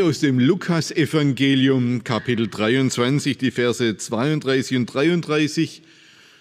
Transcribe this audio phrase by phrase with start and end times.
[0.00, 5.82] Lese aus dem Lukas-Evangelium, Kapitel 23, die Verse 32 und 33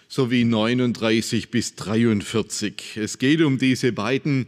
[0.08, 2.96] sowie 39 bis 43.
[2.96, 4.46] Es geht um diese beiden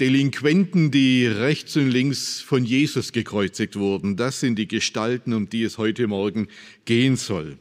[0.00, 4.16] Delinquenten, die rechts und links von Jesus gekreuzigt wurden.
[4.16, 6.48] Das sind die Gestalten, um die es heute Morgen
[6.84, 7.56] gehen soll.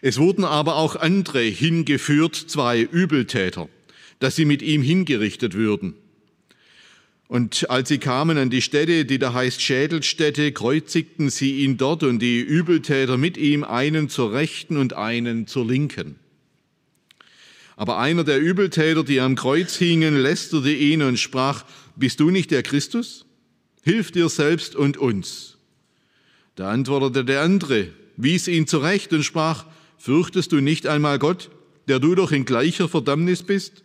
[0.00, 3.68] Es wurden aber auch andere hingeführt, zwei Übeltäter,
[4.18, 5.94] dass sie mit ihm hingerichtet würden.
[7.28, 12.02] Und als sie kamen an die Stätte, die da heißt Schädelstätte, kreuzigten sie ihn dort
[12.02, 16.16] und die Übeltäter mit ihm, einen zur Rechten und einen zur Linken.
[17.76, 21.64] Aber einer der Übeltäter, die am Kreuz hingen, lästerte ihn und sprach,
[21.96, 23.26] bist du nicht der Christus?
[23.82, 25.58] Hilf dir selbst und uns.
[26.56, 29.66] Da antwortete der andere, wies ihn zurecht und sprach,
[29.98, 31.50] fürchtest du nicht einmal Gott,
[31.88, 33.84] der du doch in gleicher Verdammnis bist?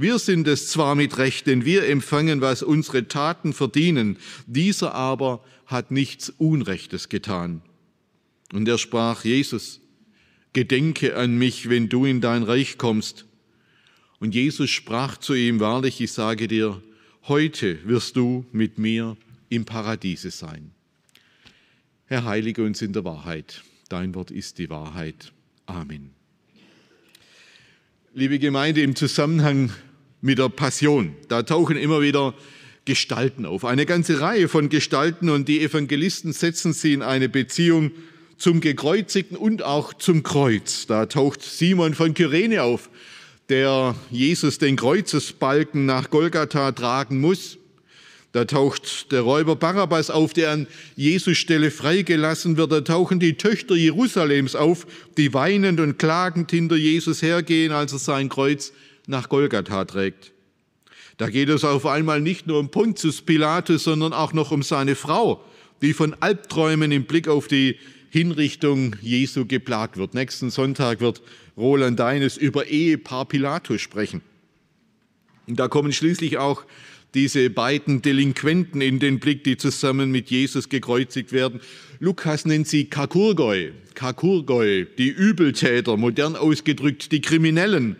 [0.00, 5.44] Wir sind es zwar mit Recht, denn wir empfangen, was unsere Taten verdienen, dieser aber
[5.66, 7.60] hat nichts Unrechtes getan.
[8.50, 9.82] Und er sprach, Jesus,
[10.54, 13.26] gedenke an mich, wenn du in dein Reich kommst.
[14.20, 16.82] Und Jesus sprach zu ihm, wahrlich, ich sage dir,
[17.28, 19.18] heute wirst du mit mir
[19.50, 20.70] im Paradiese sein.
[22.06, 23.62] Herr, heilige uns in der Wahrheit.
[23.90, 25.30] Dein Wort ist die Wahrheit.
[25.66, 26.12] Amen.
[28.14, 29.70] Liebe Gemeinde, im Zusammenhang
[30.20, 31.14] mit der Passion.
[31.28, 32.34] Da tauchen immer wieder
[32.84, 37.92] Gestalten auf, eine ganze Reihe von Gestalten und die Evangelisten setzen sie in eine Beziehung
[38.36, 40.86] zum Gekreuzigten und auch zum Kreuz.
[40.86, 42.88] Da taucht Simon von Kyrene auf,
[43.50, 47.58] der Jesus den Kreuzesbalken nach Golgatha tragen muss.
[48.32, 52.70] Da taucht der Räuber Barabbas auf, der an Jesus Stelle freigelassen wird.
[52.70, 54.86] Da tauchen die Töchter Jerusalems auf,
[55.16, 58.72] die weinend und klagend hinter Jesus hergehen, als er sein Kreuz
[59.10, 60.32] nach Golgatha trägt.
[61.18, 64.94] Da geht es auf einmal nicht nur um Pontius Pilatus, sondern auch noch um seine
[64.94, 65.44] Frau,
[65.82, 67.76] die von Albträumen im Blick auf die
[68.08, 70.14] Hinrichtung Jesu geplagt wird.
[70.14, 71.20] Nächsten Sonntag wird
[71.56, 74.22] Roland Deines über Ehepaar Pilatus sprechen.
[75.46, 76.64] Und da kommen schließlich auch
[77.14, 81.60] diese beiden Delinquenten in den Blick, die zusammen mit Jesus gekreuzigt werden.
[81.98, 87.96] Lukas nennt sie Kakurgoi, Kakurgoi, die Übeltäter, modern ausgedrückt die Kriminellen.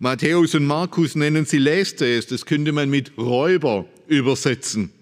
[0.00, 4.92] Matthäus und Markus nennen sie Lästes, das könnte man mit Räuber übersetzen.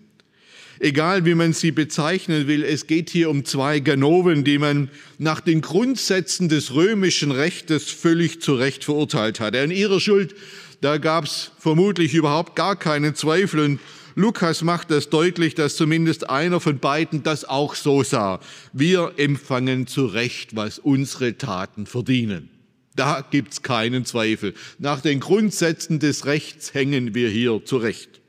[0.78, 5.40] Egal wie man sie bezeichnen will, es geht hier um zwei Ganoven, die man nach
[5.40, 9.54] den Grundsätzen des römischen Rechtes völlig zu Recht verurteilt hat.
[9.54, 10.34] An ihrer Schuld,
[10.80, 13.60] da gab es vermutlich überhaupt gar keinen Zweifel.
[13.60, 13.80] Und
[14.14, 18.40] Lukas macht das deutlich, dass zumindest einer von beiden das auch so sah.
[18.72, 22.55] Wir empfangen zu Recht, was unsere Taten verdienen.
[22.96, 24.54] Da gibt's keinen Zweifel.
[24.78, 28.20] Nach den Grundsätzen des Rechts hängen wir hier zurecht.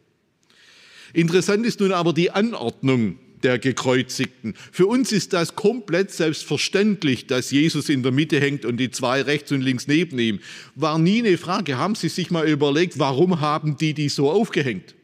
[1.14, 4.56] Interessant ist nun aber die Anordnung der Gekreuzigten.
[4.72, 9.22] Für uns ist das komplett selbstverständlich, dass Jesus in der Mitte hängt und die zwei
[9.22, 10.40] rechts und links neben ihm.
[10.76, 11.78] War nie eine Frage.
[11.78, 14.96] Haben Sie sich mal überlegt, warum haben die die so aufgehängt?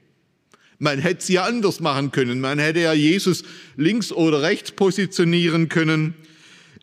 [0.80, 2.42] Man hätte es ja anders machen können.
[2.42, 3.44] Man hätte ja Jesus
[3.78, 6.16] links oder rechts positionieren können.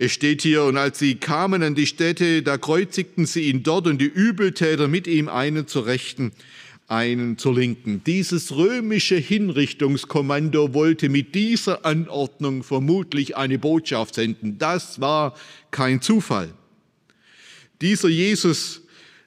[0.02, 3.86] Es steht hier, und als sie kamen an die Stätte, da kreuzigten sie ihn dort
[3.86, 6.32] und die Übeltäter mit ihm einen zur Rechten,
[6.88, 8.02] einen zur Linken.
[8.06, 14.56] Dieses römische Hinrichtungskommando wollte mit dieser Anordnung vermutlich eine Botschaft senden.
[14.56, 15.34] Das war
[15.70, 16.48] kein Zufall.
[17.82, 18.80] Dieser Jesus,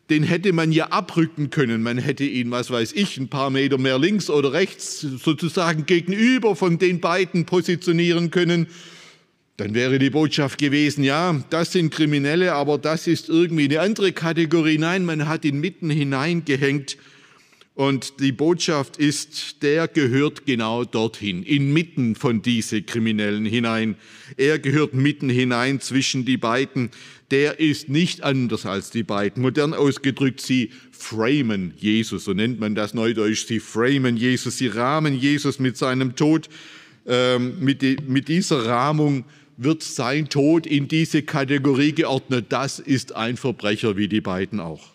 [0.10, 1.84] den hätte man ja abrücken können.
[1.84, 6.56] Man hätte ihn, was weiß ich, ein paar Meter mehr links oder rechts sozusagen gegenüber
[6.56, 8.66] von den beiden positionieren können
[9.58, 14.12] dann wäre die Botschaft gewesen, ja, das sind Kriminelle, aber das ist irgendwie eine andere
[14.12, 14.78] Kategorie.
[14.78, 16.98] Nein, man hat ihn mitten hineingehängt
[17.76, 23.96] und die Botschaft ist, der gehört genau dorthin, inmitten von diese Kriminellen hinein.
[24.38, 26.92] Er gehört mitten hinein zwischen die beiden.
[27.32, 29.42] Der ist nicht anders als die beiden.
[29.42, 33.48] Modern ausgedrückt, sie framen Jesus, so nennt man das neudeutsch.
[33.48, 36.50] Sie framen Jesus, sie rahmen Jesus mit seinem Tod,
[37.08, 39.26] ähm, mit, die, mit dieser Rahmung
[39.58, 42.48] wird sein Tod in diese Kategorie geordnet.
[42.50, 44.94] Das ist ein Verbrecher wie die beiden auch.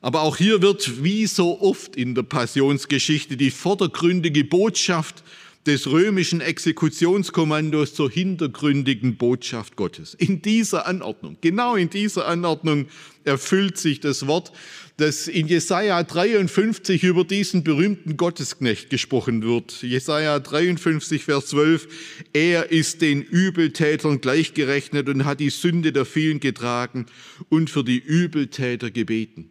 [0.00, 5.22] Aber auch hier wird, wie so oft in der Passionsgeschichte, die vordergründige Botschaft
[5.66, 10.14] des römischen Exekutionskommandos zur hintergründigen Botschaft Gottes.
[10.14, 12.86] In dieser Anordnung, genau in dieser Anordnung
[13.24, 14.52] erfüllt sich das Wort,
[15.00, 19.82] das in Jesaja 53 über diesen berühmten Gottesknecht gesprochen wird.
[19.82, 21.88] Jesaja 53, Vers 12.
[22.32, 27.06] Er ist den Übeltätern gleichgerechnet und hat die Sünde der vielen getragen
[27.48, 29.50] und für die Übeltäter gebeten.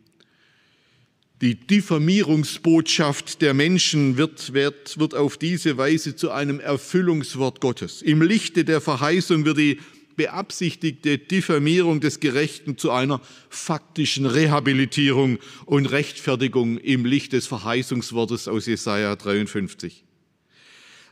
[1.41, 8.01] Die Diffamierungsbotschaft der Menschen wird, wird, wird auf diese Weise zu einem Erfüllungswort Gottes.
[8.01, 9.79] Im Lichte der Verheißung wird die
[10.19, 18.65] beabsichtigte Diffamierung des Gerechten zu einer faktischen Rehabilitierung und Rechtfertigung im Licht des Verheißungswortes aus
[18.65, 20.03] Jesaja 53.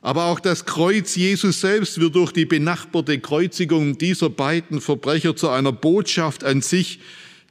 [0.01, 5.47] Aber auch das Kreuz Jesus selbst wird durch die benachbarte Kreuzigung dieser beiden Verbrecher zu
[5.47, 6.99] einer Botschaft an sich,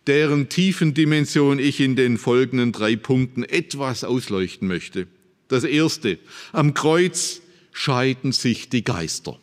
[0.07, 5.07] deren tiefen Dimension ich in den folgenden drei Punkten etwas ausleuchten möchte.
[5.49, 6.19] Das erste,
[6.53, 7.41] am Kreuz
[7.73, 9.39] scheiden sich die Geister.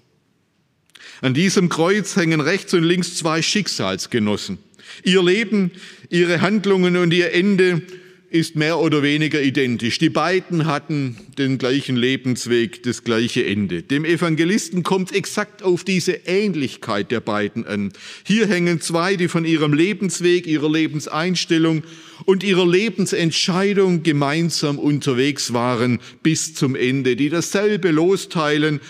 [1.24, 4.58] An diesem Kreuz hängen rechts und links zwei Schicksalsgenossen.
[5.06, 5.72] Ihr Leben,
[6.10, 7.82] ihre Handlungen und ihr Ende
[8.30, 10.00] ist mehr oder weniger identisch.
[10.00, 13.84] Die beiden hatten den gleichen Lebensweg, das gleiche Ende.
[13.84, 17.94] Dem Evangelisten kommt exakt auf diese Ähnlichkeit der beiden an.
[18.26, 21.84] Hier hängen zwei, die von ihrem Lebensweg, ihrer Lebenseinstellung
[22.26, 28.82] und ihrer Lebensentscheidung gemeinsam unterwegs waren bis zum Ende, die dasselbe losteilen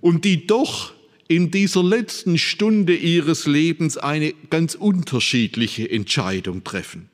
[0.00, 0.95] und die doch
[1.28, 7.08] in dieser letzten Stunde ihres Lebens eine ganz unterschiedliche Entscheidung treffen.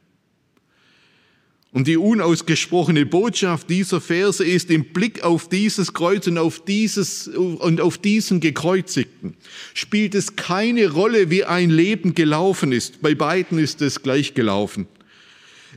[1.72, 7.28] Und die unausgesprochene Botschaft dieser Verse ist im Blick auf dieses Kreuz und auf, dieses,
[7.28, 9.34] und auf diesen Gekreuzigten
[9.72, 13.00] spielt es keine Rolle, wie ein Leben gelaufen ist.
[13.00, 14.86] Bei beiden ist es gleich gelaufen.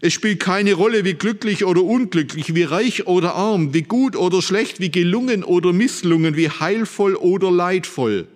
[0.01, 4.41] Es spielt keine Rolle, wie glücklich oder unglücklich, wie reich oder arm, wie gut oder
[4.41, 8.27] schlecht, wie gelungen oder misslungen, wie heilvoll oder leidvoll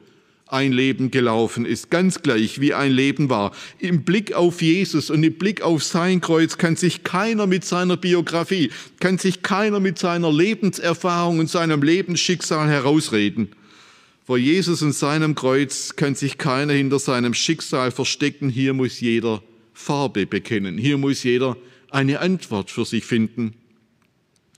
[0.50, 3.52] ein Leben gelaufen ist, ganz gleich wie ein Leben war.
[3.78, 7.98] Im Blick auf Jesus und im Blick auf sein Kreuz kann sich keiner mit seiner
[7.98, 13.50] Biografie, kann sich keiner mit seiner Lebenserfahrung und seinem Lebensschicksal herausreden.
[14.26, 18.50] Vor Jesus und seinem Kreuz kann sich keiner hinter seinem Schicksal verstecken.
[18.50, 19.42] Hier muss jeder
[19.80, 20.78] Farbe bekennen.
[20.78, 21.56] Hier muss jeder
[21.90, 23.54] eine Antwort für sich finden.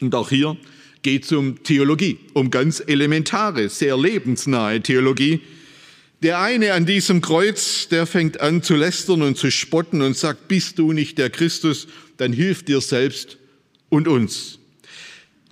[0.02, 0.58] Und auch hier
[1.04, 5.42] geht es um Theologie, um ganz elementare, sehr lebensnahe Theologie.
[6.24, 10.48] Der eine an diesem Kreuz, der fängt an zu lästern und zu spotten und sagt,
[10.48, 13.38] bist du nicht der Christus, dann hilf dir selbst
[13.90, 14.58] und uns.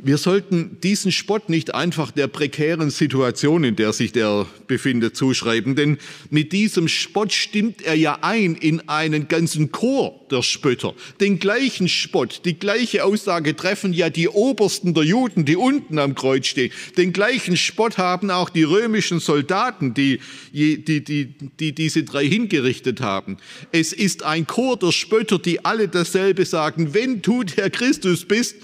[0.02, 5.76] Wir sollten diesen Spott nicht einfach der prekären Situation, in der sich der befindet, zuschreiben,
[5.76, 5.98] denn
[6.30, 10.94] mit diesem Spott stimmt er ja ein in einen ganzen Chor der Spötter.
[11.20, 16.16] Den gleichen Spott, die gleiche Aussage treffen ja die Obersten der Juden, die unten am
[16.16, 16.72] Kreuz stehen.
[16.98, 20.22] Den gleichen Spott haben auch die römischen Soldaten, die,
[20.54, 23.38] die, die, die diese drei hingerichtet haben.
[23.74, 28.56] Es ist ein Chor der Spötter, die alle dasselbe sagen, wenn du der Christus bist,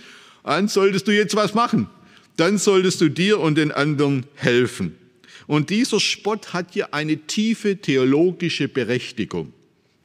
[0.46, 1.88] dann solltest du jetzt was machen.
[2.38, 4.96] Dann solltest du dir und den anderen helfen.
[5.48, 9.54] Und dieser Spott hat ja eine tiefe theologische Berechtigung.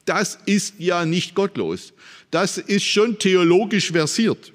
[0.05, 1.93] Das ist ja nicht gottlos.
[2.31, 4.51] Das ist schon theologisch versiert.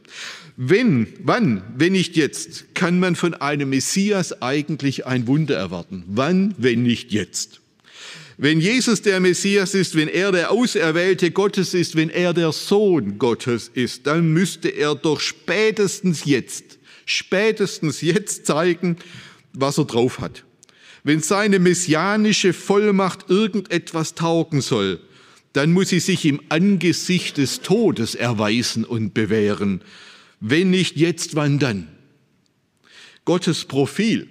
[0.56, 6.05] Wenn, wann, wenn nicht jetzt, kann man von einem Messias eigentlich ein Wunder erwarten?
[6.07, 7.61] Wann, wenn nicht jetzt?
[8.38, 13.19] Wenn Jesus der Messias ist, wenn er der Auserwählte Gottes ist, wenn er der Sohn
[13.19, 18.97] Gottes ist, dann müsste er doch spätestens jetzt, spätestens jetzt zeigen,
[19.55, 20.45] was er drauf hat.
[21.02, 25.00] Wenn seine messianische Vollmacht irgendetwas taugen soll,
[25.55, 29.81] dann muss sie sich im Angesicht des Todes erweisen und bewähren.
[30.40, 31.88] Wenn nicht jetzt, wann dann?
[33.25, 34.28] Gottes Profil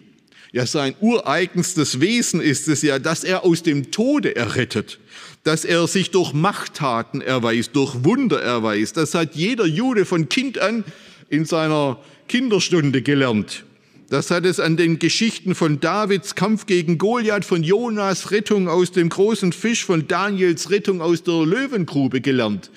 [0.56, 5.00] ja, sein ureigenstes Wesen ist es ja, dass er aus dem Tode errettet,
[5.44, 8.96] dass er sich durch Machttaten erweist, durch Wunder erweist.
[8.96, 10.86] Das hat jeder Jude von Kind an
[11.28, 13.66] in seiner Kinderstunde gelernt.
[14.10, 18.94] Das hat es an den Geschichten von Davids Kampf gegen Goliath, von Jonas Rettung aus
[18.94, 22.72] dem großen Fisch, von Daniels Rettung aus der Löwengrube gelernt.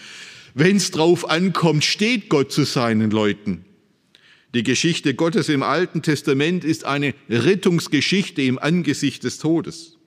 [0.53, 3.68] Wenn es drauf ankommt, steht Gott zu seinen Leuten.
[4.55, 9.99] Die Geschichte Gottes im Alten Testament ist eine Rettungsgeschichte im Angesicht des Todes.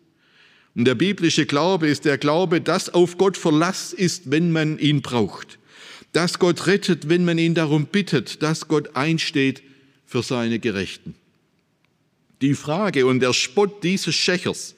[0.76, 5.02] Und der biblische Glaube ist der Glaube, dass auf Gott Verlass ist, wenn man ihn
[5.02, 5.60] braucht.
[6.14, 9.62] Dass Gott rettet, wenn man ihn darum bittet, dass Gott einsteht
[10.06, 11.16] für seine Gerechten.
[12.42, 14.76] Die Frage und der Spott dieses Schächers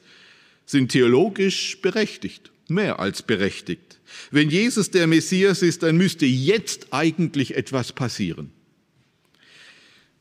[0.65, 3.99] sind theologisch berechtigt, mehr als berechtigt.
[4.31, 8.51] Wenn Jesus der Messias ist, dann müsste jetzt eigentlich etwas passieren.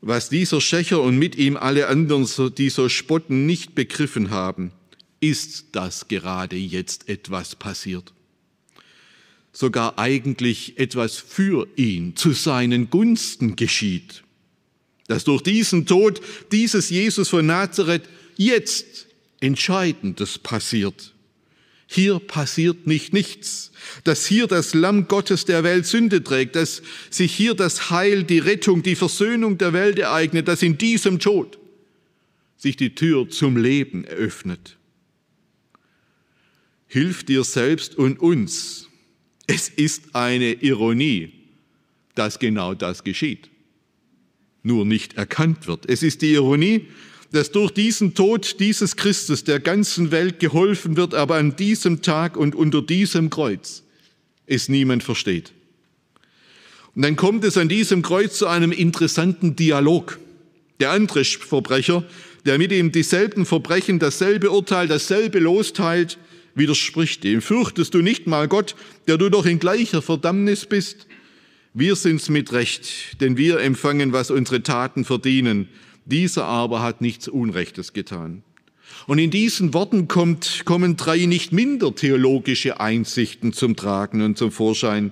[0.05, 4.73] Was dieser Schächer und mit ihm alle anderen, die so spotten, nicht begriffen haben,
[5.21, 8.11] ist, dass gerade jetzt etwas passiert.
[9.53, 14.23] Sogar eigentlich etwas für ihn zu seinen Gunsten geschieht.
[15.07, 16.19] Dass durch diesen Tod
[16.51, 18.03] dieses Jesus von Nazareth
[18.35, 19.07] jetzt
[19.39, 21.12] Entscheidendes passiert.
[21.93, 23.71] Hier passiert nicht nichts,
[24.03, 26.81] dass hier das Lamm Gottes der Welt Sünde trägt, dass
[27.11, 31.59] sich hier das Heil, die Rettung, die Versöhnung der Welt ereignet, dass in diesem Tod
[32.57, 34.75] sich die Tür zum Leben eröffnet.
[36.87, 38.89] Hilf dir selbst und uns.
[39.45, 41.31] Es ist eine Ironie,
[42.15, 43.51] dass genau das geschieht,
[44.63, 45.87] nur nicht erkannt wird.
[45.87, 46.87] Es ist die Ironie,
[47.33, 52.37] dass durch diesen Tod dieses Christus der ganzen Welt geholfen wird, aber an diesem Tag
[52.37, 53.81] und unter diesem Kreuz
[54.45, 55.51] es niemand versteht.
[56.95, 60.19] Und dann kommt es an diesem Kreuz zu einem interessanten Dialog.
[60.79, 62.03] Der andere Verbrecher,
[62.45, 66.19] der mit ihm dieselben Verbrechen, dasselbe Urteil, dasselbe losteilt,
[66.53, 67.41] widerspricht ihm.
[67.41, 68.75] Fürchtest du nicht mal Gott,
[69.07, 71.07] der du doch in gleicher Verdammnis bist?
[71.73, 75.67] Wir sind's mit Recht, denn wir empfangen, was unsere Taten verdienen.
[76.05, 78.43] Dieser aber hat nichts Unrechtes getan.
[79.07, 84.51] Und in diesen Worten kommt, kommen drei nicht minder theologische Einsichten zum Tragen und zum
[84.51, 85.11] Vorschein.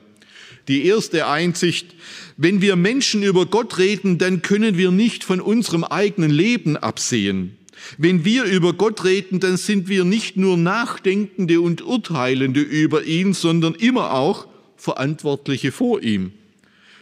[0.68, 1.96] Die erste Einsicht,
[2.38, 7.58] wenn wir Menschen über Gott reden, dann können wir nicht von unserem eigenen Leben absehen.
[7.98, 13.34] Wenn wir über Gott reden, dann sind wir nicht nur Nachdenkende und Urteilende über ihn,
[13.34, 16.32] sondern immer auch Verantwortliche vor ihm.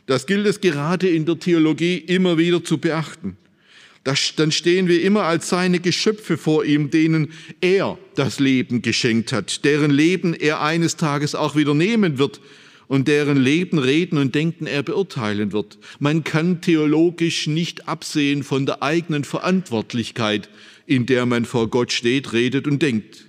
[0.06, 3.38] Das gilt es gerade in der Theologie immer wieder zu beachten
[4.04, 9.66] dann stehen wir immer als seine Geschöpfe vor ihm, denen er das Leben geschenkt hat,
[9.66, 12.40] deren Leben er eines Tages auch wieder nehmen wird
[12.88, 15.78] und deren Leben, Reden und Denken er beurteilen wird.
[16.00, 20.50] Man kann theologisch nicht absehen von der eigenen Verantwortlichkeit,
[20.88, 23.26] in der man vor Gott steht, redet und denkt.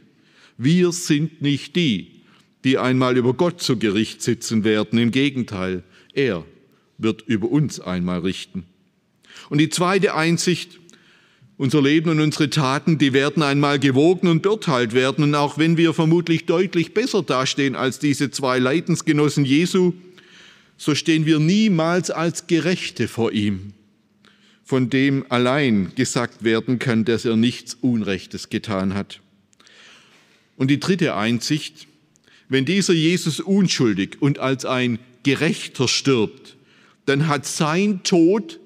[0.56, 2.22] Wir sind nicht die,
[2.64, 4.98] die einmal über Gott zu Gericht sitzen werden.
[4.98, 5.82] Im Gegenteil,
[6.14, 6.44] er
[6.96, 8.64] wird über uns einmal richten.
[9.50, 10.78] Und die zweite Einsicht,
[11.58, 15.24] unser Leben und unsere Taten, die werden einmal gewogen und beurteilt werden.
[15.24, 19.92] Und auch wenn wir vermutlich deutlich besser dastehen als diese zwei Leidensgenossen Jesu,
[20.78, 23.74] so stehen wir niemals als Gerechte vor ihm,
[24.64, 29.20] von dem allein gesagt werden kann, dass er nichts Unrechtes getan hat.
[30.56, 31.86] Und die dritte Einsicht,
[32.48, 36.56] wenn dieser Jesus unschuldig und als ein Gerechter stirbt,
[37.04, 38.60] dann hat sein Tod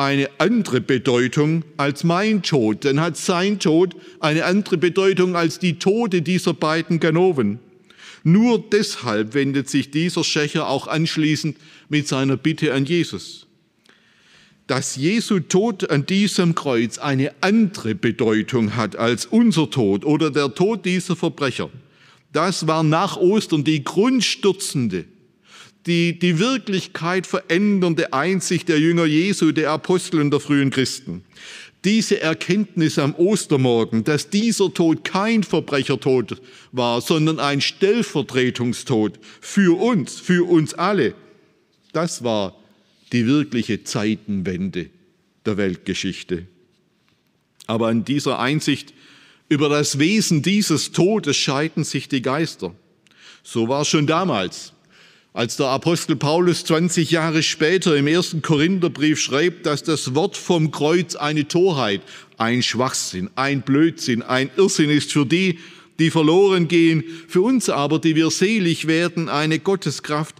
[0.00, 2.86] eine andere Bedeutung als mein Tod.
[2.86, 7.58] Dann hat sein Tod eine andere Bedeutung als die Tode dieser beiden Ganoven.
[8.24, 11.58] Nur deshalb wendet sich dieser Schächer auch anschließend
[11.90, 13.46] mit seiner Bitte an Jesus.
[14.66, 20.54] Dass Jesu Tod an diesem Kreuz eine andere Bedeutung hat als unser Tod oder der
[20.54, 21.68] Tod dieser Verbrecher,
[22.32, 25.04] das war nach Ostern die grundstürzende
[25.86, 31.24] die, die Wirklichkeit verändernde Einsicht der Jünger Jesu, der Apostel und der frühen Christen.
[31.84, 40.20] Diese Erkenntnis am Ostermorgen, dass dieser Tod kein Verbrechertod war, sondern ein Stellvertretungstod für uns,
[40.20, 41.14] für uns alle,
[41.92, 42.54] das war
[43.12, 44.90] die wirkliche Zeitenwende
[45.46, 46.46] der Weltgeschichte.
[47.66, 48.92] Aber an dieser Einsicht
[49.48, 52.74] über das Wesen dieses Todes scheiden sich die Geister.
[53.42, 54.74] So war es schon damals.
[55.32, 60.72] Als der Apostel Paulus 20 Jahre später im ersten Korintherbrief schreibt, dass das Wort vom
[60.72, 62.00] Kreuz eine Torheit,
[62.36, 65.60] ein Schwachsinn, ein Blödsinn, ein Irrsinn ist für die,
[66.00, 70.34] die verloren gehen, für uns aber, die wir selig werden, eine Gotteskraft,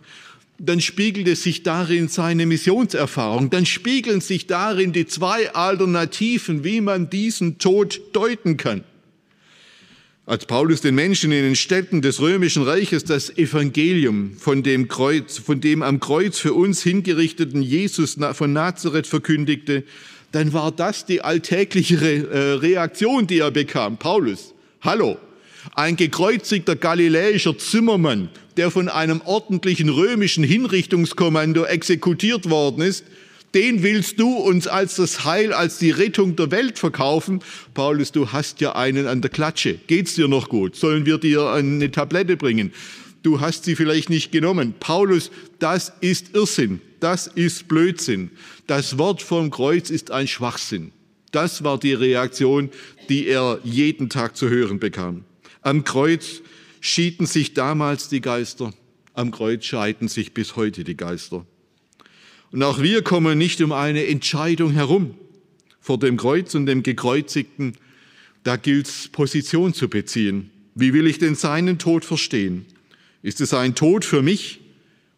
[0.59, 6.81] dann spiegelt es sich darin seine Missionserfahrung, dann spiegeln sich darin die zwei Alternativen, wie
[6.81, 8.83] man diesen Tod deuten kann.
[10.27, 15.39] Als Paulus den Menschen in den Städten des römischen Reiches das Evangelium von dem Kreuz,
[15.39, 19.83] von dem am Kreuz für uns hingerichteten Jesus von Nazareth verkündigte,
[20.31, 23.97] dann war das die alltägliche äh, Reaktion, die er bekam.
[23.97, 25.19] Paulus, hallo,
[25.75, 33.05] ein gekreuzigter galiläischer Zimmermann, der von einem ordentlichen römischen Hinrichtungskommando exekutiert worden ist,
[33.55, 37.41] den willst du uns als das Heil, als die Rettung der Welt verkaufen.
[37.75, 39.79] Paulus, du hast ja einen an der Klatsche.
[39.87, 40.77] Geht's dir noch gut?
[40.77, 42.73] Sollen wir dir eine Tablette bringen?
[43.23, 44.75] Du hast sie vielleicht nicht genommen.
[44.79, 46.81] Paulus, das ist Irrsinn.
[47.01, 48.31] Das ist Blödsinn.
[48.67, 50.93] Das Wort vom Kreuz ist ein Schwachsinn.
[51.33, 52.71] Das war die Reaktion,
[53.09, 55.25] die er jeden Tag zu hören bekam.
[55.63, 56.43] Am Kreuz
[56.81, 58.73] schieden sich damals die Geister.
[59.15, 61.45] Am Kreuz scheiden sich bis heute die Geister.
[62.53, 65.15] Und auch wir kommen nicht um eine Entscheidung herum.
[65.81, 67.77] Vor dem Kreuz und dem Gekreuzigten,
[68.43, 70.51] da gilt es, Position zu beziehen.
[70.75, 72.67] Wie will ich denn seinen Tod verstehen?
[73.23, 74.61] Ist es ein Tod für mich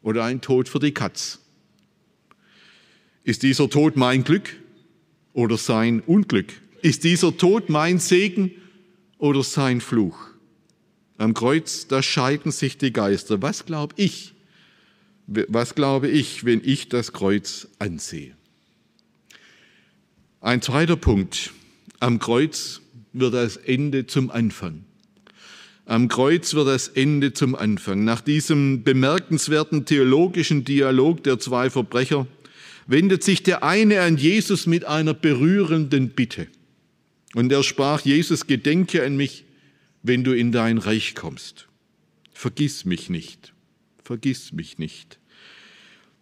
[0.02, 1.38] oder ein Tod für die Katz?
[3.24, 4.56] Ist dieser Tod mein Glück
[5.32, 6.52] oder sein Unglück?
[6.82, 8.50] Ist dieser Tod mein Segen
[9.18, 10.18] oder sein Fluch?
[11.16, 13.40] Am Kreuz, da scheiden sich die Geister.
[13.40, 14.31] Was glaube ich?
[15.26, 18.34] Was glaube ich, wenn ich das Kreuz ansehe?
[20.40, 21.52] Ein zweiter Punkt.
[22.00, 22.80] Am Kreuz
[23.12, 24.84] wird das Ende zum Anfang.
[25.84, 28.04] Am Kreuz wird das Ende zum Anfang.
[28.04, 32.26] Nach diesem bemerkenswerten theologischen Dialog der zwei Verbrecher
[32.86, 36.48] wendet sich der eine an Jesus mit einer berührenden Bitte.
[37.34, 39.44] Und er sprach, Jesus, gedenke an mich,
[40.02, 41.68] wenn du in dein Reich kommst.
[42.32, 43.52] Vergiss mich nicht,
[44.04, 45.18] vergiss mich nicht.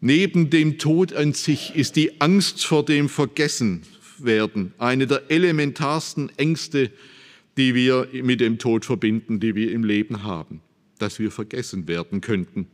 [0.01, 6.91] Neben dem Tod an sich ist die Angst vor dem Vergessenwerden eine der elementarsten Ängste,
[7.57, 10.63] die wir mit dem Tod verbinden, die wir im Leben haben,
[10.99, 12.67] dass wir vergessen werden könnten.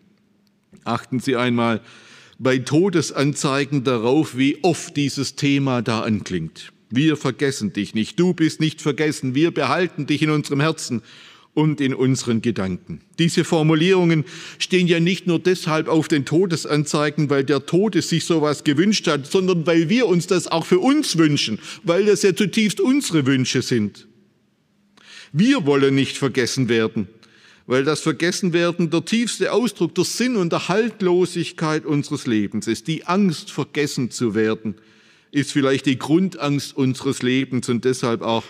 [0.84, 1.80] Achten Sie einmal
[2.38, 6.72] bei Todesanzeigen darauf, wie oft dieses Thema da anklingt.
[6.90, 11.02] Wir vergessen dich nicht, du bist nicht vergessen, wir behalten dich in unserem Herzen
[11.56, 13.00] und in unseren Gedanken.
[13.18, 14.24] Diese Formulierungen
[14.58, 19.26] stehen ja nicht nur deshalb auf den Todesanzeigen, weil der Tode sich sowas gewünscht hat,
[19.26, 23.62] sondern weil wir uns das auch für uns wünschen, weil das ja zutiefst unsere Wünsche
[23.62, 24.06] sind.
[25.32, 27.08] Wir wollen nicht vergessen werden
[27.68, 32.86] weil das Vergessenwerden der tiefste Ausdruck der Sinn und der Haltlosigkeit unseres Lebens ist.
[32.86, 34.76] Die Angst, vergessen zu werden,
[35.32, 38.44] ist vielleicht die Grundangst unseres Lebens und deshalb auch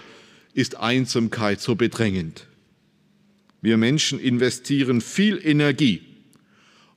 [0.52, 2.46] ist Einsamkeit so bedrängend.
[3.66, 6.00] Wir Menschen investieren viel Energie,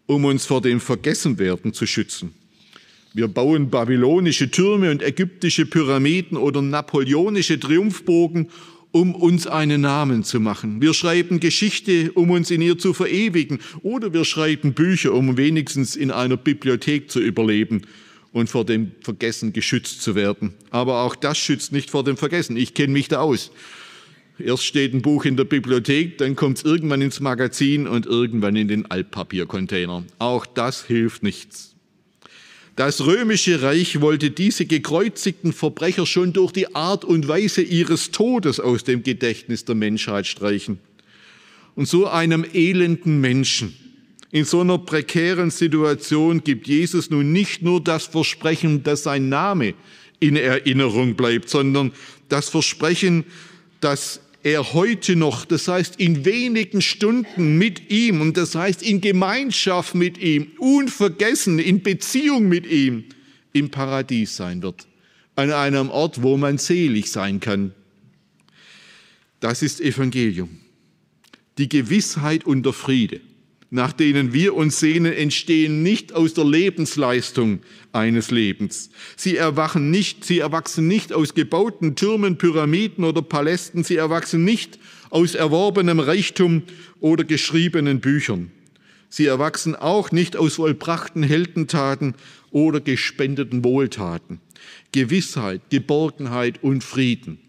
[0.06, 2.36] um uns vor dem Vergessenwerden zu schützen.
[3.12, 8.50] Wir bauen babylonische Türme und ägyptische Pyramiden oder napoleonische Triumphbogen,
[8.92, 10.80] um uns einen Namen zu machen.
[10.80, 13.58] Wir schreiben Geschichte, um uns in ihr zu verewigen.
[13.82, 17.82] Oder wir schreiben Bücher, um wenigstens in einer Bibliothek zu überleben
[18.32, 20.54] und vor dem Vergessen geschützt zu werden.
[20.70, 22.58] Aber auch das schützt nicht vor dem Vergessen.
[22.58, 23.50] Ich kenne mich da aus.
[24.40, 28.56] Erst steht ein Buch in der Bibliothek, dann kommt es irgendwann ins Magazin und irgendwann
[28.56, 30.06] in den Altpapiercontainer.
[30.18, 31.76] Auch das hilft nichts.
[32.76, 38.62] Das römische Reich wollte diese gekreuzigten Verbrecher schon durch die Art und Weise ihres Todes
[38.62, 40.80] aus dem Gedächtnis der Menschheit streichen.
[41.76, 43.76] Und so einem elenden Menschen,
[44.32, 49.74] in so einer prekären Situation gibt Jesus nun nicht nur das Versprechen, dass sein Name
[50.22, 51.92] in Erinnerung bleibt, sondern
[52.30, 53.26] das Versprechen,
[53.82, 59.02] dass er heute noch, das heißt in wenigen Stunden mit ihm und das heißt in
[59.02, 63.06] Gemeinschaft mit ihm, unvergessen, in Beziehung mit ihm,
[63.54, 64.88] im Paradies sein wird.
[65.36, 67.74] An einem Ort, wo man selig sein kann.
[69.40, 70.50] Das ist Evangelium.
[71.58, 73.22] Die Gewissheit und der Friede
[73.72, 77.60] nach denen wir uns sehnen, entstehen nicht aus der Lebensleistung
[77.92, 78.90] eines Lebens.
[79.16, 84.80] Sie erwachen nicht, sie erwachsen nicht aus gebauten Türmen, Pyramiden oder Palästen, sie erwachsen nicht
[85.12, 86.64] aus erworbenem Reichtum
[87.00, 88.52] oder geschriebenen Büchern.
[89.10, 92.16] Sie erwachsen auch nicht aus vollbrachten Heldentaten
[92.52, 94.40] oder gespendeten Wohltaten.
[94.92, 97.40] Gewissheit, Geborgenheit und Frieden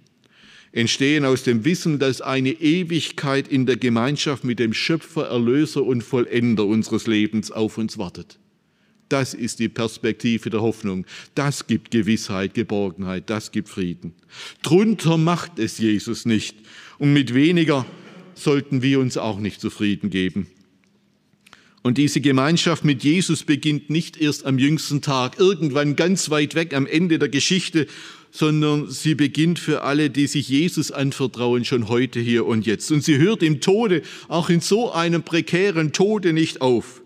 [0.72, 6.02] entstehen aus dem Wissen, dass eine Ewigkeit in der Gemeinschaft mit dem Schöpfer, Erlöser und
[6.02, 8.38] Vollender unseres Lebens auf uns wartet.
[9.08, 11.04] Das ist die Perspektive der Hoffnung.
[11.34, 14.14] Das gibt Gewissheit, Geborgenheit, das gibt Frieden.
[14.62, 16.56] Drunter macht es Jesus nicht.
[16.98, 17.84] Und mit weniger
[18.34, 20.46] sollten wir uns auch nicht zufrieden geben.
[21.82, 26.74] Und diese Gemeinschaft mit Jesus beginnt nicht erst am jüngsten Tag, irgendwann ganz weit weg
[26.74, 27.86] am Ende der Geschichte,
[28.30, 32.90] sondern sie beginnt für alle, die sich Jesus anvertrauen, schon heute, hier und jetzt.
[32.92, 37.02] Und sie hört im Tode, auch in so einem prekären Tode nicht auf.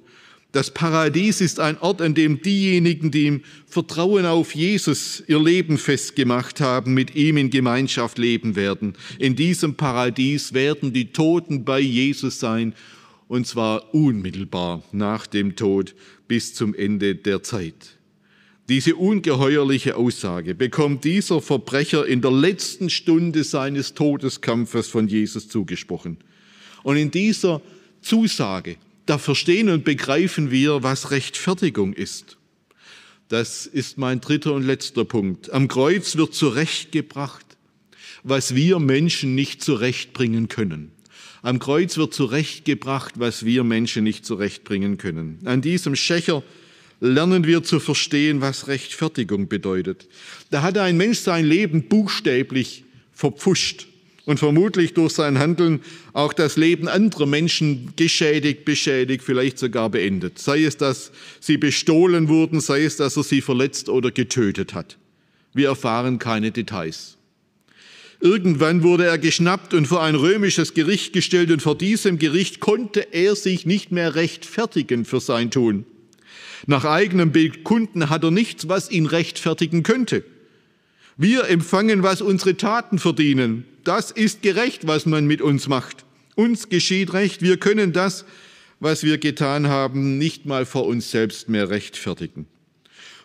[0.55, 5.79] Das Paradies ist ein Ort, an dem diejenigen, die im Vertrauen auf Jesus ihr Leben
[5.79, 8.95] festgemacht haben, mit ihm in Gemeinschaft leben werden.
[9.19, 12.73] In diesem Paradies werden die Toten bei Jesus sein,
[13.27, 15.97] und zwar unmittelbar nach dem Tod
[16.29, 17.99] bis zum Ende der Zeit.
[18.68, 26.16] Diese ungeheuerliche Aussage bekommt dieser Verbrecher in der letzten Stunde seines Todeskampfes von Jesus zugesprochen.
[26.83, 27.61] Und in dieser
[28.00, 32.38] Zusage, da verstehen und begreifen wir, was Rechtfertigung ist.
[33.29, 35.53] Das ist mein dritter und letzter Punkt.
[35.53, 37.44] Am Kreuz wird zurechtgebracht,
[38.22, 40.92] was wir Menschen nicht zurechtbringen können.
[41.42, 45.40] Am Kreuz wird zurechtgebracht, was wir Menschen nicht zurechtbringen können.
[45.44, 46.42] An diesem Schächer
[47.05, 50.09] lernen wir zu verstehen, was Rechtfertigung bedeutet.
[50.51, 53.87] Da hat ein Mensch sein Leben buchstäblich verpfuscht
[54.25, 55.81] und vermutlich durch sein Handeln
[56.14, 60.38] auch das Leben anderer Menschen geschädigt, beschädigt, vielleicht sogar beendet.
[60.38, 64.97] Sei es, dass sie bestohlen wurden, sei es, dass er sie verletzt oder getötet hat.
[65.53, 67.19] Wir erfahren keine Details.
[68.21, 73.12] Irgendwann wurde er geschnappt und vor ein römisches Gericht gestellt und vor diesem Gericht konnte
[73.12, 75.85] er sich nicht mehr rechtfertigen für sein Tun.
[76.66, 80.24] Nach eigenem Bekunden hat er nichts, was ihn rechtfertigen könnte.
[81.16, 83.64] Wir empfangen, was unsere Taten verdienen.
[83.85, 86.05] Das ist gerecht, was man mit uns macht.
[86.35, 87.42] Uns geschieht Recht.
[87.42, 88.24] Wir können das,
[88.81, 92.46] was wir getan haben, nicht mal vor uns selbst mehr rechtfertigen.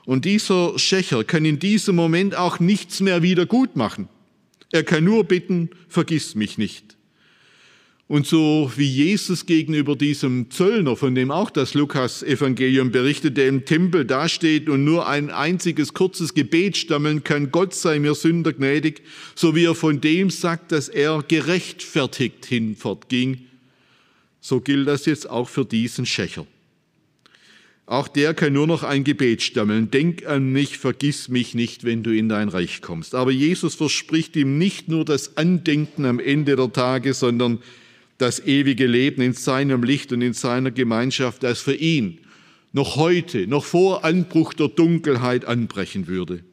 [0.05, 4.07] Und dieser Schächer kann in diesem Moment auch nichts mehr wieder gut machen.
[4.71, 6.95] Er kann nur bitten, vergiss mich nicht.
[8.09, 13.65] Und so wie Jesus gegenüber diesem Zöllner, von dem auch das Lukas-Evangelium berichtet, der im
[13.65, 19.03] Tempel dasteht und nur ein einziges kurzes Gebet stammeln kann, Gott sei mir Sünder gnädig,
[19.35, 23.41] so wie er von dem sagt, dass er gerechtfertigt hinfortging,
[24.41, 26.47] so gilt das jetzt auch für diesen Schächer.
[27.85, 29.91] Auch der kann nur noch ein Gebet stammeln.
[29.91, 33.13] Denk an mich, vergiss mich nicht, wenn du in dein Reich kommst.
[33.13, 37.59] Aber Jesus verspricht ihm nicht nur das Andenken am Ende der Tage, sondern
[38.19, 42.19] das ewige Leben in seinem Licht und in seiner Gemeinschaft, das für ihn
[42.71, 46.43] noch heute, noch vor Anbruch der Dunkelheit anbrechen würde.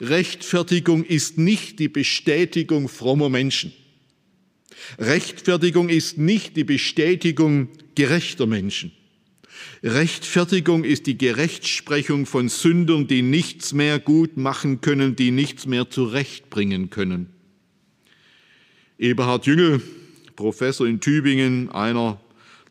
[0.00, 3.72] Rechtfertigung ist nicht die Bestätigung frommer Menschen.
[4.98, 8.92] Rechtfertigung ist nicht die Bestätigung gerechter Menschen.
[9.82, 15.88] Rechtfertigung ist die Gerechtsprechung von Sündern, die nichts mehr gut machen können, die nichts mehr
[15.88, 17.28] zurechtbringen können.
[18.98, 19.80] Eberhard Jüngel,
[20.36, 22.20] Professor in Tübingen, einer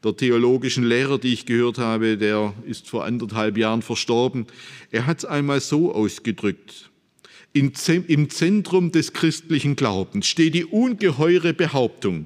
[0.03, 4.47] der theologischen Lehrer, die ich gehört habe, der ist vor anderthalb Jahren verstorben.
[4.91, 6.89] Er hat es einmal so ausgedrückt.
[7.53, 12.25] Im Zentrum des christlichen Glaubens steht die ungeheure Behauptung,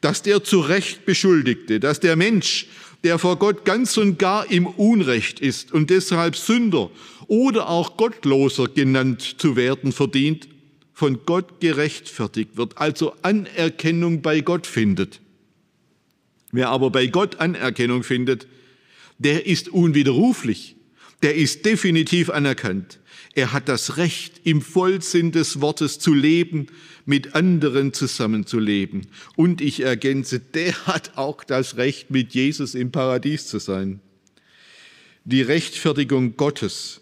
[0.00, 2.66] dass der zu Recht Beschuldigte, dass der Mensch
[3.04, 6.90] der vor Gott ganz und gar im Unrecht ist und deshalb Sünder
[7.28, 10.48] oder auch Gottloser genannt zu werden verdient,
[10.94, 15.20] von Gott gerechtfertigt wird, also Anerkennung bei Gott findet.
[16.52, 18.46] Wer aber bei Gott Anerkennung findet,
[19.18, 20.76] der ist unwiderruflich,
[21.22, 23.00] der ist definitiv anerkannt.
[23.34, 26.68] Er hat das Recht, im Vollsinn des Wortes zu leben,
[27.04, 29.08] mit anderen zusammenzuleben.
[29.34, 34.00] Und ich ergänze, der hat auch das Recht, mit Jesus im Paradies zu sein.
[35.24, 37.00] Die Rechtfertigung Gottes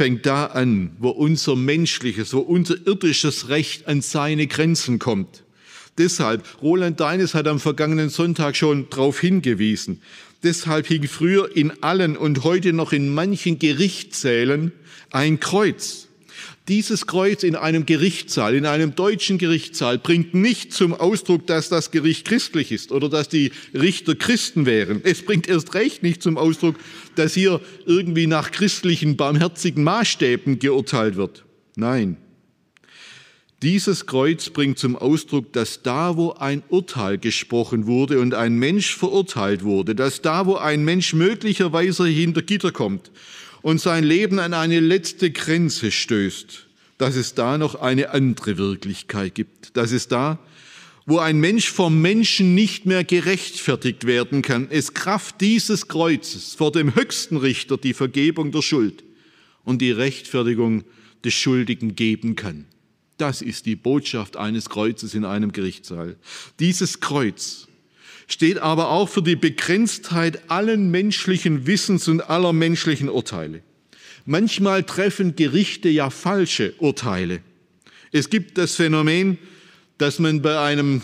[0.00, 5.44] fängt da an, wo unser menschliches, wo unser irdisches Recht an seine Grenzen kommt.
[5.98, 10.00] Deshalb, Roland Deines hat am vergangenen Sonntag schon darauf hingewiesen,
[10.42, 14.72] deshalb hing früher in allen und heute noch in manchen Gerichtssälen
[15.10, 16.08] ein Kreuz.
[16.70, 21.90] Dieses Kreuz in einem Gerichtssaal, in einem deutschen Gerichtssaal, bringt nicht zum Ausdruck, dass das
[21.90, 25.00] Gericht christlich ist oder dass die Richter Christen wären.
[25.02, 26.76] Es bringt erst recht nicht zum Ausdruck,
[27.16, 31.44] dass hier irgendwie nach christlichen, barmherzigen Maßstäben geurteilt wird.
[31.74, 32.18] Nein.
[33.62, 38.94] Dieses Kreuz bringt zum Ausdruck, dass da, wo ein Urteil gesprochen wurde und ein Mensch
[38.94, 43.10] verurteilt wurde, dass da, wo ein Mensch möglicherweise hinter Gitter kommt
[43.62, 46.66] und sein Leben an eine letzte Grenze stößt,
[46.98, 49.76] dass es da noch eine andere Wirklichkeit gibt.
[49.76, 50.38] Dass es da,
[51.06, 56.72] wo ein Mensch vom Menschen nicht mehr gerechtfertigt werden kann, es Kraft dieses Kreuzes vor
[56.72, 59.04] dem höchsten Richter die Vergebung der Schuld
[59.64, 60.84] und die Rechtfertigung
[61.24, 62.66] des Schuldigen geben kann.
[63.16, 66.16] Das ist die Botschaft eines Kreuzes in einem Gerichtssaal.
[66.58, 67.68] Dieses Kreuz
[68.32, 73.62] steht aber auch für die Begrenztheit allen menschlichen Wissens und aller menschlichen Urteile.
[74.24, 77.40] Manchmal treffen Gerichte ja falsche Urteile.
[78.12, 79.38] Es gibt das Phänomen,
[79.98, 81.02] dass man bei einem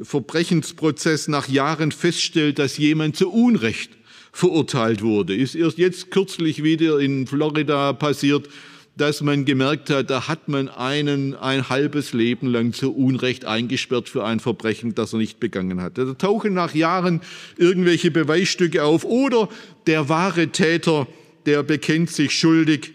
[0.00, 3.92] Verbrechensprozess nach Jahren feststellt, dass jemand zu Unrecht
[4.32, 5.34] verurteilt wurde.
[5.34, 8.48] Ist erst jetzt kürzlich wieder in Florida passiert,
[8.96, 14.08] dass man gemerkt hat, da hat man einen ein halbes Leben lang zu Unrecht eingesperrt
[14.08, 15.98] für ein Verbrechen, das er nicht begangen hat.
[15.98, 17.20] Da tauchen nach Jahren
[17.58, 19.50] irgendwelche Beweisstücke auf oder
[19.86, 21.06] der wahre Täter,
[21.44, 22.92] der bekennt sich schuldig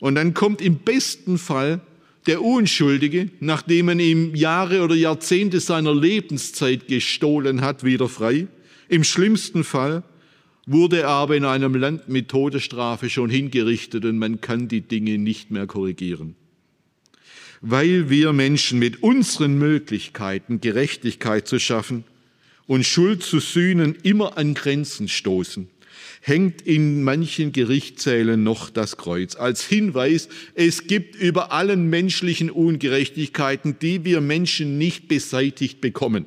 [0.00, 1.80] und dann kommt im besten Fall
[2.26, 8.48] der Unschuldige, nachdem man ihm Jahre oder Jahrzehnte seiner Lebenszeit gestohlen hat, wieder frei.
[8.88, 10.02] Im schlimmsten Fall
[10.66, 15.18] wurde er aber in einem Land mit Todesstrafe schon hingerichtet und man kann die Dinge
[15.18, 16.36] nicht mehr korrigieren.
[17.60, 22.04] Weil wir Menschen mit unseren Möglichkeiten, Gerechtigkeit zu schaffen
[22.66, 25.68] und Schuld zu sühnen, immer an Grenzen stoßen.
[26.20, 33.78] hängt in manchen Gerichtssälen noch das Kreuz als Hinweis, es gibt über allen menschlichen Ungerechtigkeiten,
[33.78, 36.24] die wir Menschen nicht beseitigt bekommen.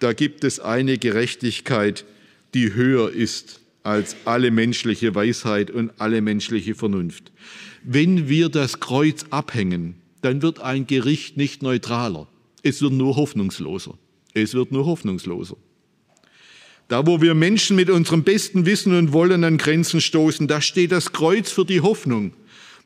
[0.00, 2.04] Da gibt es eine Gerechtigkeit,
[2.56, 7.30] die höher ist als alle menschliche Weisheit und alle menschliche Vernunft.
[7.84, 12.28] Wenn wir das Kreuz abhängen, dann wird ein Gericht nicht neutraler.
[12.62, 13.98] Es wird nur hoffnungsloser.
[14.32, 15.58] Es wird nur hoffnungsloser.
[16.88, 20.92] Da, wo wir Menschen mit unserem besten Wissen und Wollen an Grenzen stoßen, da steht
[20.92, 22.32] das Kreuz für die Hoffnung,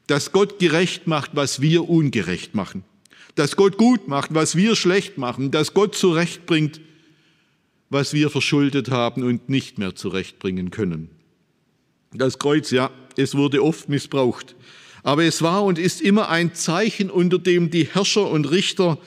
[0.08, 2.82] dass Gott gerecht macht, was wir ungerecht machen.
[3.36, 5.52] Dass Gott gut macht, was wir schlecht machen.
[5.52, 6.80] Dass Gott zurechtbringt,
[7.90, 11.10] was wir verschuldet haben und nicht mehr zurechtbringen können.
[12.12, 14.56] Das Kreuz, ja, es wurde oft missbraucht.
[15.02, 18.98] Aber es war und ist immer ein Zeichen, unter dem die Herrscher und Richter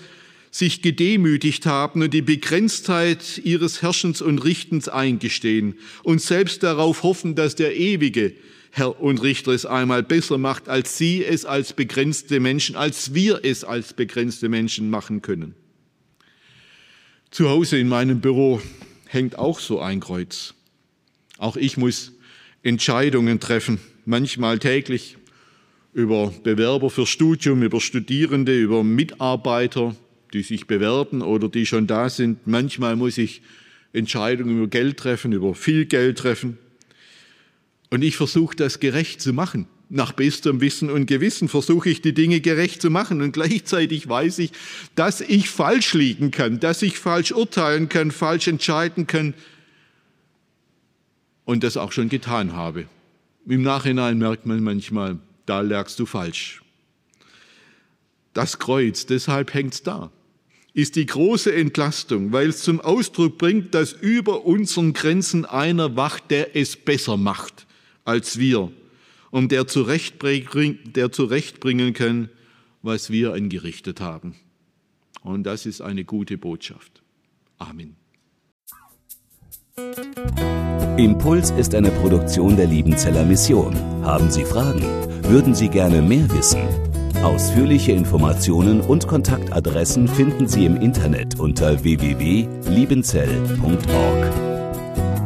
[0.51, 7.35] sich gedemütigt haben und die Begrenztheit ihres Herrschens und Richtens eingestehen und selbst darauf hoffen,
[7.35, 8.33] dass der ewige
[8.69, 13.39] Herr und Richter es einmal besser macht, als sie es als begrenzte Menschen, als wir
[13.43, 15.55] es als begrenzte Menschen machen können.
[17.33, 18.61] Zu Hause in meinem Büro
[19.07, 20.53] hängt auch so ein Kreuz.
[21.39, 22.11] Auch ich muss
[22.61, 25.17] Entscheidungen treffen, manchmal täglich,
[25.93, 29.95] über Bewerber für Studium, über Studierende, über Mitarbeiter,
[30.31, 32.45] die sich bewerben oder die schon da sind.
[32.45, 33.41] Manchmal muss ich
[33.93, 36.59] Entscheidungen über Geld treffen, über viel Geld treffen.
[37.89, 39.65] Und ich versuche das gerecht zu machen.
[39.89, 43.21] Nach bestem Wissen und Gewissen versuche ich die Dinge gerecht zu machen.
[43.21, 44.51] Und gleichzeitig weiß ich,
[44.95, 49.33] dass ich falsch liegen kann, dass ich falsch urteilen kann, falsch entscheiden kann
[51.45, 52.85] und das auch schon getan habe.
[53.45, 56.61] Im Nachhinein merkt man manchmal, da lagst du falsch.
[58.33, 60.11] Das Kreuz, deshalb hängt's da,
[60.73, 66.31] ist die große Entlastung, weil es zum Ausdruck bringt, dass über unseren Grenzen einer wacht,
[66.31, 67.67] der es besser macht
[68.05, 68.71] als wir
[69.33, 72.29] und der zurechtbringen, kann,
[72.83, 74.35] was wir angerichtet haben.
[75.23, 77.01] Und das ist eine gute Botschaft.
[77.57, 77.95] Amen.
[80.97, 83.75] Impuls ist eine Produktion der Liebenzeller Mission.
[84.03, 84.83] Haben Sie Fragen?
[85.23, 86.61] Würden Sie gerne mehr wissen?
[87.23, 94.42] Ausführliche Informationen und Kontaktadressen finden Sie im Internet unter www.liebenzell.org.